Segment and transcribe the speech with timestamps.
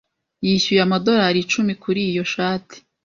[0.45, 2.77] Yishyuye amadorari icumi kuri iyo shati.